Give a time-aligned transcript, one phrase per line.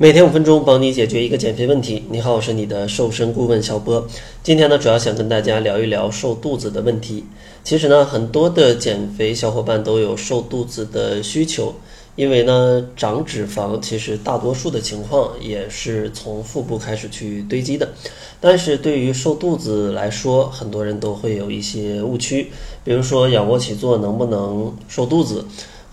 [0.00, 2.04] 每天五分钟，帮你解决一个减肥问题。
[2.08, 4.06] 你好，我是你的瘦身顾问小波。
[4.44, 7.24] 今天呢，主要想跟大家聊一聊瘦肚子的问题。
[7.64, 11.74] 其实呢，很多的减肥小伙伴都有瘦肚子的需求，
[12.14, 17.88] 因为呢，长脂肪其实大多数的情况也是从腹部开始去堆积的。
[18.40, 22.52] 但是对于瘦肚子来说，很多人都会有一些误区，
[22.84, 25.44] 比如说仰卧起坐能不能瘦肚子？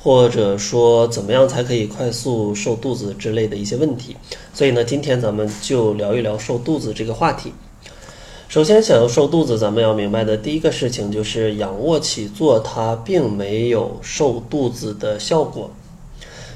[0.06, 4.16] 或者说怎么样才可以快速瘦肚子之类的一些问题，
[4.54, 7.52] 所以呢，今天咱们就聊一聊瘦肚子这个话题。
[8.48, 15.72] 首先，想要瘦肚子，咱们要明白的第一个事情就是仰卧起坐它并没有瘦肚子的效果，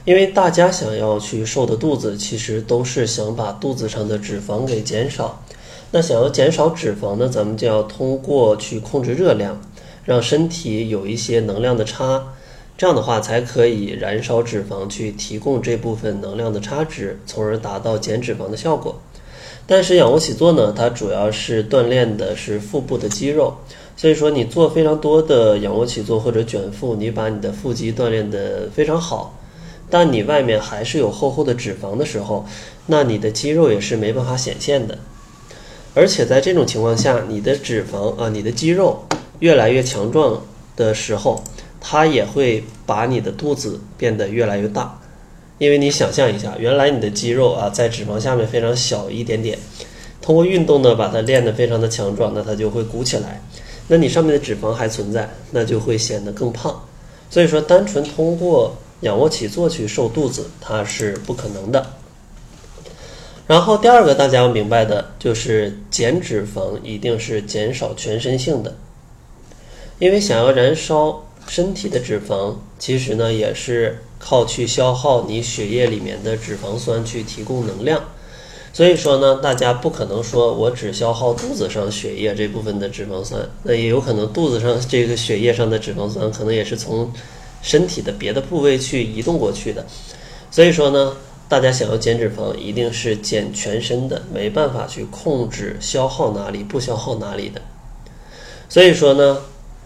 [0.05, 5.41] 因为大家想要去瘦的肚子，其实都是想把肚子上的脂肪给减少。
[5.89, 9.59] 那想要减少脂肪呢，咱们就要通过去控制热量，
[10.05, 12.35] 让身体有一些能量的差。
[12.79, 19.01] 这样的话才可以燃烧脂肪，去提供这部分能量的差值，从而达到减脂肪的效果。
[19.67, 23.53] 但是仰卧起坐呢，它主要是锻炼的是腹部的肌肉，
[23.97, 29.37] 所以说你做非常多的仰卧起坐或者卷腹，你把你的腹肌锻炼得非常好，
[29.89, 32.45] 但你外面还是有厚厚的脂肪的时候，
[32.85, 34.97] 那你的肌肉也是没办法显现的。
[35.93, 39.03] 而且在这种情况下，你的脂肪啊，你的肌肉
[39.39, 40.41] 越来越强壮
[40.77, 41.43] 的时候。
[41.81, 44.99] 它也会把你的肚子变得越来越大，
[45.57, 49.57] 因为你想象一下，原来你的肌肉啊在脂肪下面非常小一点点，
[50.21, 53.41] 通过运动呢把它练得非常的强壮，那它就会鼓起来，
[53.87, 56.83] 那你上面的脂肪还存在，那就会显得更胖。
[57.29, 61.85] 所以说，单纯通过仰卧起坐去瘦肚子，它是不可能的。
[63.47, 68.75] 然后第二个大家要明白的就是减脂肪一定是减少全身性的，
[69.97, 71.23] 因为想要燃烧。
[71.47, 78.03] 身体的脂肪其实呢也是靠去消耗你血液里面的脂肪酸去提供能量，
[78.73, 87.11] 所以说呢，大家不可能说我只消耗肚子上血液这部分的脂肪酸，那也有可能肚子上这个血液上的脂肪酸可能也是从
[87.61, 89.85] 身体的别的部位去移动过去的，
[90.51, 91.15] 所以说呢，
[91.47, 97.61] 大家想要减脂肪一定是减全身的，没办法去控制消耗哪里不消耗哪里的，
[98.67, 99.41] 所以说呢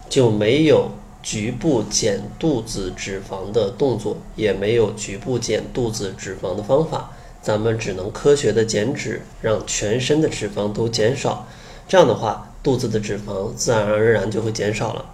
[0.09, 0.91] 就没有。
[1.23, 7.11] 局部减肚子脂肪的动作，也没有局部减肚子脂肪的方法，
[7.41, 11.47] 咱们只能科学的减脂，让全身的脂肪都减少。
[11.87, 15.05] 这样的话，肚子的脂肪自然而然就会减少了。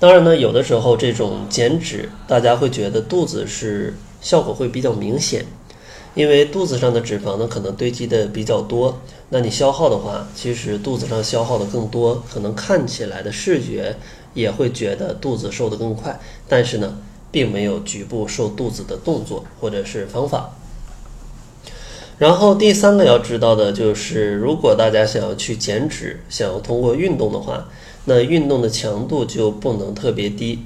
[0.00, 5.44] 当然呢，有的时候这种减脂，大家会觉得肚子是效果会比较明显，
[6.14, 13.96] 因为肚子上的脂肪呢可能堆积的比较多，那你消耗的话，其实肚子上消耗的更多，可能看起来的视觉。
[14.38, 16.18] 也会觉得肚子瘦得更快，
[16.48, 16.96] 但是呢，
[17.30, 20.54] 并没有局部瘦肚子的动作或者是方法。
[22.18, 27.68] 然后第三个要知道的就是，如果大家想要去减脂，想要通过运动的话，
[28.04, 30.60] 那运动的强度就不能特别低。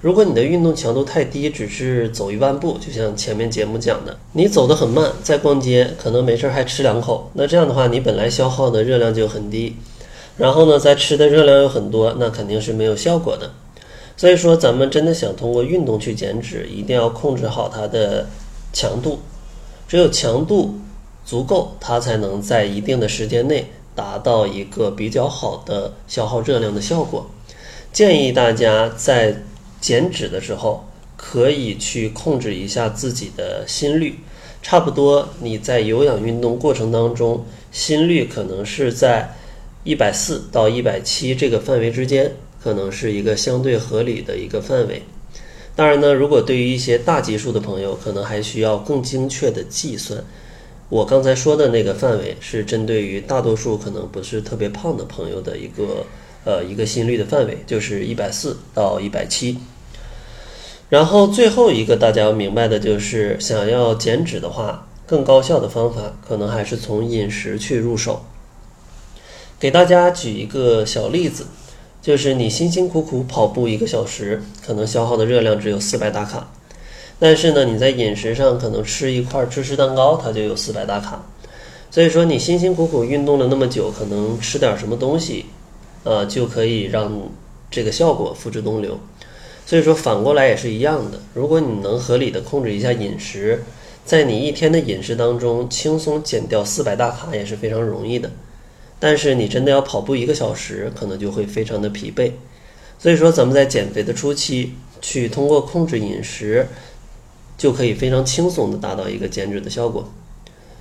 [0.00, 9.76] 如果你的运动强度太低，只是走一万步，就像前面节目讲的，你走得很慢，在逛街可能没事还吃两口，那这样的话，你本来消耗的热量就很低。
[10.38, 13.50] 然后呢，再吃的热量又很多，那肯定是没有效果的。
[14.16, 18.26] 所以说，咱们真的想通过运动去减脂，一定要控制好它的
[18.72, 19.18] 强度。
[19.88, 20.78] 只有强度
[21.24, 23.66] 足够，它才能在一定的时间内
[23.96, 27.28] 达到一个比较好的消耗热量的效果。
[27.92, 29.42] 建议大家在
[29.80, 30.84] 减脂的时候，
[31.16, 34.20] 可以去控制一下自己的心率。
[34.62, 39.34] 差不多你在有氧运动过程当中，心率可能是在。
[39.84, 45.02] 一百四到一百七这个范围之间，可能是一个相对合理的一个范围。
[45.74, 50.22] 当然呢，如果对于一些大基数的朋友，可能还需要更精确的计算。
[50.88, 56.04] 我刚才说的那个范围是针对于大多数可能不是特别胖的朋友的一个
[56.44, 59.58] 呃一个心率的范围，就是一百四到一百七。
[60.88, 68.24] 然后最后一个大家要明白的就是，想要减脂的话，更高效的方法可能还是从饮食去入手。
[69.60, 71.44] 给大家举一个小例子，
[72.00, 76.48] 就是你辛辛苦苦跑步一个小时，可能消耗的热量只有四百大卡，
[77.18, 81.26] 但是呢，你在饮食上可能吃一块芝士蛋糕，它就有四百大卡。
[81.90, 85.46] 所以说，你辛辛苦苦运动了那么久，可能吃点什么东西，
[86.04, 87.10] 呃，就可以让
[87.68, 89.00] 这个效果付之东流。
[89.66, 93.64] 所以说，反过来也是一样的，如果你能合理的控制一下饮食，
[94.04, 98.30] 在你一天的饮食当中轻松减掉四百大卡也是非常容易的。
[99.00, 102.32] 但是你真的要跑步一个小时，可能就会非常的疲惫。
[102.98, 106.66] 所以说，咱们在减肥的初期，去通过控制饮食，
[107.56, 110.10] 就可以非常轻松的达到一个减脂的效果。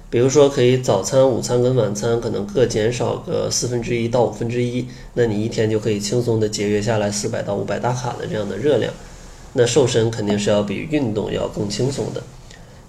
[0.10, 8.92] 比如说，可以早餐、午餐跟晚餐可能各减少个四分之一到五分之一，那你一天就可以轻松的节约下来四百到五百大卡的这样的热量。
[9.54, 12.24] 那瘦身肯定是要比运动要更轻松的。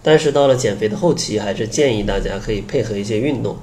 [0.02, 3.56] 但是到了减肥的后期，还是建议大家可以配合一些运动，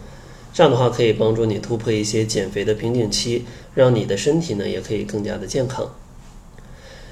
[0.56, 5.94] 这样的话可以帮助你突破一些减肥的瓶颈期，让你的身体呢也可以更加的健康。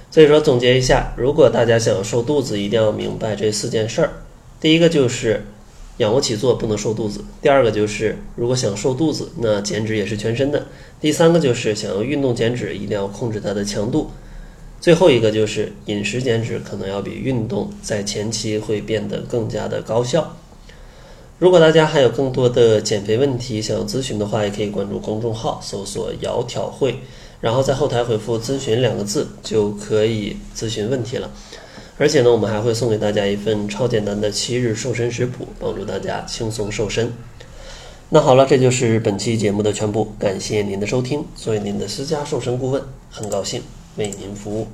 [0.09, 4.13] 所以说总结一下，如果大家想要瘦肚子，一定要明白这四件事儿。
[4.61, 5.45] 第一个就是。
[5.97, 7.23] 仰卧起坐不能瘦肚子。
[7.39, 10.65] 第二个就是，如果想瘦肚子，那减脂也是全身的。
[10.99, 14.09] 第三个就是想要运动减脂，一定要控制它的强度。
[14.81, 20.35] 最后一个就是饮食减脂，可能要比运动在前期会变得更加的高效。
[21.43, 27.01] 如果大家还有更多的减肥问题想要咨询的话，也可以关注公众号，搜索“窈窕会”，
[27.41, 31.29] 然后在后台回复“咨询”两个字，就可以咨询问题了。
[31.97, 37.11] 而且呢，我们还会送给大家一份超简单的七日瘦身食谱，帮助大家轻松瘦身。
[38.07, 41.25] 那好了，这就是本期节目的全部，感谢您的收听。
[41.35, 43.61] 作为您的私家瘦身顾问，很高兴
[43.97, 44.67] 为您服务。